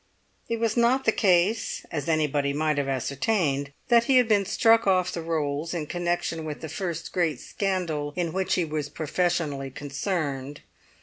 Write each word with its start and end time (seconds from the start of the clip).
It 0.49 0.57
was 0.59 0.75
not 0.75 1.05
the 1.05 1.11
case 1.11 1.85
(as 1.91 2.09
anybody 2.09 2.53
might 2.53 2.79
have 2.79 2.87
ascertained) 2.87 3.71
that 3.89 4.05
he 4.05 4.17
had 4.17 4.27
been 4.27 4.45
struck 4.47 4.87
off 4.87 5.11
the 5.11 5.21
rolls 5.21 5.75
in 5.75 5.85
connection 5.85 6.43
with 6.43 6.61
the 6.61 6.69
first 6.69 7.11
great 7.13 7.39
scandal 7.39 8.11
in 8.15 8.33
which 8.33 8.55
he 8.55 8.65
was 8.65 8.89
professionally 8.89 9.69
concerned. 9.69 10.61